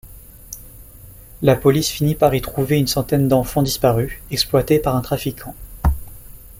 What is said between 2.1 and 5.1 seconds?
par y trouver une centaine d'enfants disparus, exploités par un